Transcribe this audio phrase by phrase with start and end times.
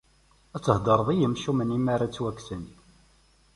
[0.55, 2.63] Ad tḥedreḍ i yimcumen mi ara ttwakksen.